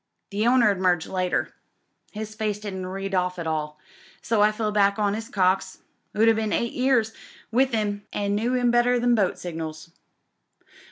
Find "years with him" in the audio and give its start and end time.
6.73-8.07